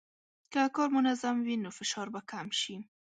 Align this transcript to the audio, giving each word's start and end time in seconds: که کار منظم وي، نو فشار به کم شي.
که 0.53 0.61
کار 0.75 0.89
منظم 0.97 1.37
وي، 1.45 1.55
نو 1.63 1.69
فشار 1.79 2.07
به 2.13 2.21
کم 2.31 2.47
شي. 2.59 2.75